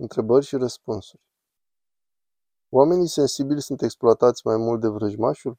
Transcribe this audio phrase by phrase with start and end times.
[0.00, 1.22] Întrebări și răspunsuri.
[2.68, 5.58] Oamenii sensibili sunt exploatați mai mult de vrăjmașul?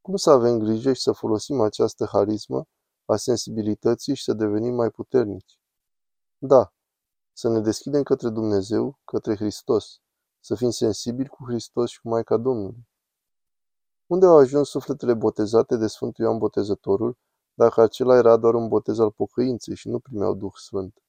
[0.00, 2.66] Cum să avem grijă și să folosim această harismă
[3.04, 5.58] a sensibilității și să devenim mai puternici?
[6.38, 6.72] Da,
[7.32, 10.00] să ne deschidem către Dumnezeu, către Hristos,
[10.40, 12.88] să fim sensibili cu Hristos și cu Maica Domnului.
[14.06, 17.16] Unde au ajuns sufletele botezate de Sfântul Ioan Botezătorul,
[17.54, 21.02] dacă acela era doar un botez al pocăinței și nu primeau Duh Sfânt?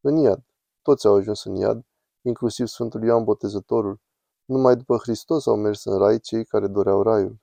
[0.00, 0.42] În iad.
[0.82, 1.84] Toți au ajuns în iad,
[2.24, 4.00] inclusiv Sfântul Ioan Botezătorul.
[4.44, 7.36] Numai după Hristos au mers în rai cei care doreau raiul.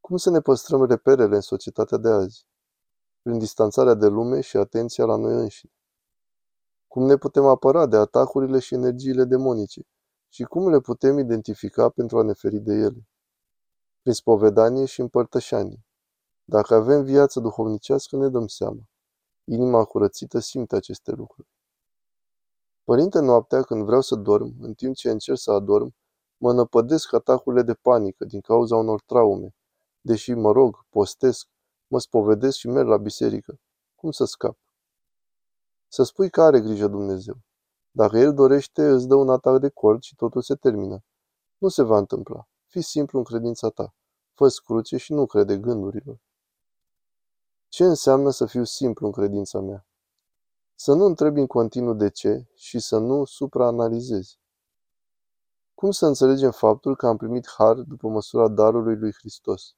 [0.00, 2.46] Cum să ne păstrăm reperele în societatea de azi?
[3.22, 5.72] Prin distanțarea de lume și atenția la noi înșine.
[6.86, 9.86] Cum ne putem apăra de atacurile și energiile demonice?
[10.28, 13.08] Și cum le putem identifica pentru a ne feri de ele?
[14.00, 15.84] Prin spovedanie și împărtășanie.
[16.44, 18.80] Dacă avem viață duhovnicească, ne dăm seama.
[19.44, 21.48] Inima curățită simte aceste lucruri.
[22.88, 25.94] Părinte, noaptea, când vreau să dorm, în timp ce încerc să adorm,
[26.36, 29.54] mă năpădesc atacurile de panică din cauza unor traume.
[30.00, 31.48] Deși mă rog, postesc,
[31.86, 33.58] mă spovedesc și merg la biserică.
[33.94, 34.58] Cum să scap?
[35.88, 37.34] Să spui că are grijă Dumnezeu.
[37.90, 41.02] Dacă El dorește, îți dă un atac de cord și totul se termină.
[41.58, 42.48] Nu se va întâmpla.
[42.66, 43.94] Fii simplu în credința ta.
[44.34, 46.18] Fă cruce și nu crede gândurilor.
[47.68, 49.87] Ce înseamnă să fiu simplu în credința mea?
[50.80, 54.38] Să nu întrebi în continuu de ce și să nu supraanalizezi.
[55.74, 59.74] Cum să înțelegem faptul că am primit har după măsura darului lui Hristos?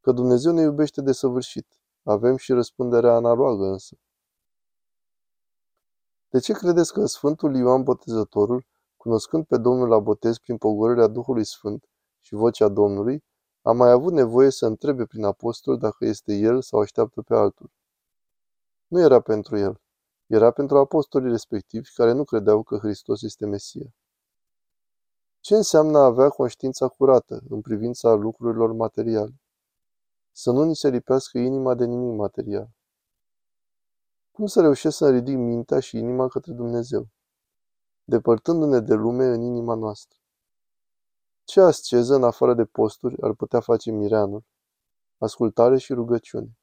[0.00, 1.66] Că Dumnezeu ne iubește de săvârșit.
[2.02, 3.96] Avem și răspunderea analogă însă.
[6.28, 8.66] De ce credeți că Sfântul Ioan Botezătorul,
[8.96, 11.88] cunoscând pe Domnul la botez prin pogorârea Duhului Sfânt
[12.20, 13.24] și vocea Domnului,
[13.62, 17.70] a mai avut nevoie să întrebe prin apostol dacă este el sau așteaptă pe altul?
[18.86, 19.80] Nu era pentru el.
[20.30, 23.94] Era pentru apostolii respectivi care nu credeau că Hristos este Mesia.
[25.40, 29.40] Ce înseamnă a avea conștiința curată în privința lucrurilor materiale?
[30.32, 32.68] Să nu ni se lipească inima de nimic material.
[34.32, 37.08] Cum să reușesc să ridic mintea și inima către Dumnezeu?
[38.04, 40.18] Depărtându-ne de lume în inima noastră.
[41.44, 44.44] Ce asceză, în afară de posturi, ar putea face mireanul?
[45.18, 46.58] Ascultare și rugăciune.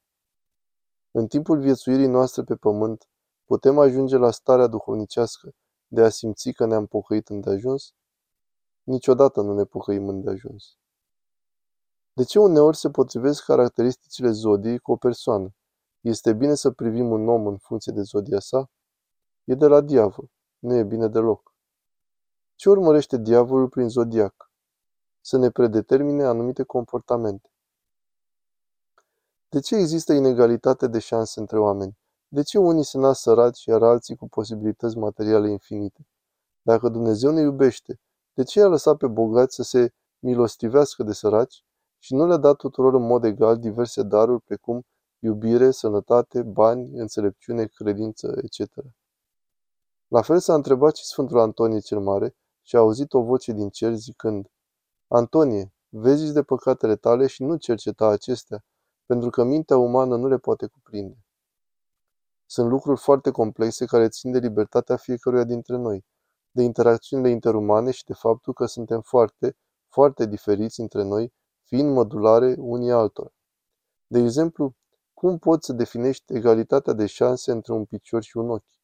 [1.12, 3.08] În timpul viețuirii noastre pe pământ,
[3.48, 5.54] Putem ajunge la starea duhovnicească
[5.88, 7.94] de a simți că ne-am pocăit îndeajuns?
[8.84, 10.78] Niciodată nu ne pocăim îndeajuns.
[12.14, 15.54] De ce uneori se potrivesc caracteristicile zodiei cu o persoană?
[16.02, 18.70] Este bine să privim un om în funcție de zodia sa?
[19.44, 20.30] E de la diavol.
[20.60, 21.54] Nu e bine deloc.
[22.56, 24.52] Ce urmărește diavolul prin zodiac?
[25.22, 27.50] Să ne predetermine anumite comportamente.
[29.50, 31.98] De ce există inegalitate de șanse între oameni?
[32.30, 36.08] De ce unii se nasc săraci, iar alții cu posibilități materiale infinite?
[36.62, 38.00] Dacă Dumnezeu ne iubește,
[38.34, 41.64] de ce a lăsat pe bogați să se milostivească de săraci
[42.00, 44.86] și nu le-a dat tuturor în mod egal diverse daruri precum
[45.20, 48.74] iubire, sănătate, bani, înțelepciune, credință, etc.
[50.08, 53.70] La fel s-a întrebat și Sfântul Antonie cel Mare și a auzit o voce din
[53.70, 54.48] cer zicând,
[55.08, 58.66] Antonie, vezi de păcatele tale și nu cerceta acestea,
[59.06, 61.27] pentru că mintea umană nu le poate cuprinde.
[62.50, 66.06] Sunt lucruri foarte complexe care țin de libertatea fiecăruia dintre noi,
[66.52, 72.56] de interacțiunile interumane și de faptul că suntem foarte, foarte diferiți între noi, fiind mădulare
[72.58, 73.34] unii altora.
[74.08, 74.76] De exemplu,
[75.14, 78.78] cum poți să definești egalitatea de șanse între un picior și un ochi?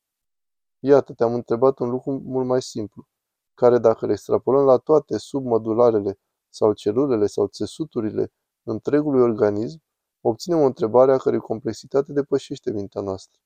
[0.79, 3.07] Iată, te-am întrebat un lucru mult mai simplu,
[3.53, 6.19] care dacă le extrapolăm la toate submădularele
[6.50, 8.31] sau celulele sau țesuturile
[8.63, 9.81] întregului organism,
[10.22, 13.43] obținem o întrebare a cărei complexitate depășește mintea noastră.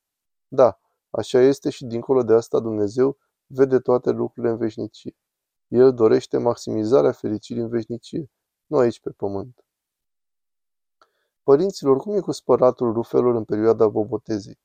[0.48, 0.78] Da,
[1.10, 3.16] așa este și dincolo de asta Dumnezeu
[3.46, 5.16] vede toate lucrurile în veșnicie.
[5.68, 8.30] El dorește maximizarea fericirii în veșnicie,
[8.66, 9.64] nu aici pe pământ.
[11.42, 14.58] Părinților, cum e cu spăratul rufelor în perioada bobotezei?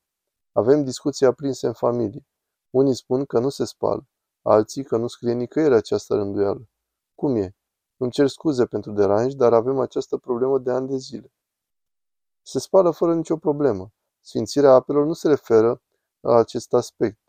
[0.52, 2.26] Avem discuții aprinse în familie.
[2.70, 4.08] Unii spun că nu se spală,
[4.42, 6.68] alții că nu scrie nicăieri această rânduială.
[7.16, 7.56] Cum e?
[7.98, 11.32] Îmi cer scuze pentru deranj, dar avem această problemă de ani de zile.
[12.42, 13.92] Se spală fără nicio problemă.
[14.26, 15.82] Sfințirea apelor nu se referă
[16.20, 17.20] la acest aspect,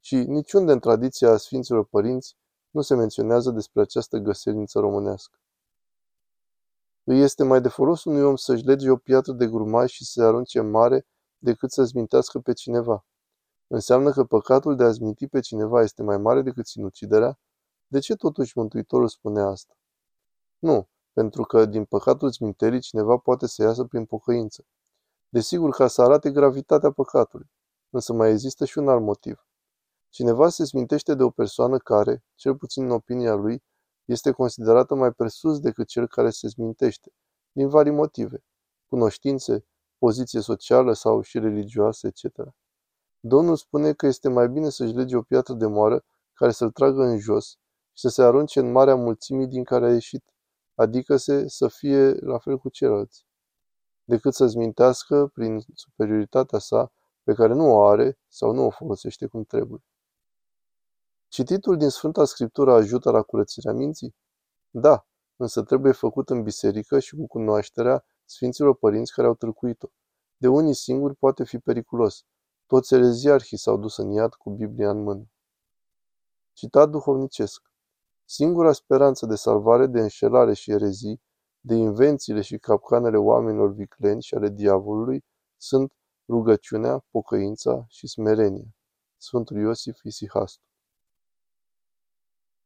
[0.00, 2.36] și niciunde în tradiția Sfinților Părinți
[2.70, 5.38] nu se menționează despre această găselniță românească.
[7.04, 10.10] Îi este mai de folos unui om să-și lege o piatră de grumaj și să
[10.12, 11.06] se arunce în mare
[11.38, 13.04] decât să-ți mintească pe cineva.
[13.66, 17.38] Înseamnă că păcatul de a-ți minti pe cineva este mai mare decât sinuciderea?
[17.86, 19.76] De ce totuși Mântuitorul spune asta?
[20.58, 24.64] Nu, pentru că din păcatul minterii cineva poate să iasă prin pocăință.
[25.34, 27.50] Desigur, ca să arate gravitatea păcatului.
[27.90, 29.46] Însă mai există și un alt motiv.
[30.08, 33.62] Cineva se smintește de o persoană care, cel puțin în opinia lui,
[34.04, 37.12] este considerată mai presus decât cel care se smintește,
[37.52, 38.44] din vari motive,
[38.88, 39.66] cunoștințe,
[39.98, 42.24] poziție socială sau și religioasă, etc.
[43.20, 47.02] Domnul spune că este mai bine să-și lege o piatră de moară care să-l tragă
[47.02, 47.50] în jos
[47.92, 50.24] și să se arunce în marea mulțimii din care a ieșit,
[50.74, 53.26] adică se, să fie la fel cu ceilalți,
[54.04, 59.26] decât să-ți mintească prin superioritatea sa pe care nu o are sau nu o folosește
[59.26, 59.82] cum trebuie.
[61.28, 64.14] Cititul din Sfânta Scriptură ajută la curățirea minții?
[64.70, 65.06] Da,
[65.36, 69.88] însă trebuie făcut în biserică și cu cunoașterea Sfinților Părinți care au tâlcuit-o.
[70.36, 72.24] De unii singuri poate fi periculos.
[72.66, 75.26] Toți ereziarhii s-au dus în iad cu Biblia în mână.
[76.52, 77.62] Citat duhovnicesc.
[78.24, 81.20] Singura speranță de salvare de înșelare și erezii,
[81.64, 85.24] de invențiile și capcanele oamenilor vicleni și ale diavolului
[85.56, 85.92] sunt
[86.28, 88.74] rugăciunea, pocăința și smerenia.
[89.16, 90.62] Sfântul Iosif Isihastu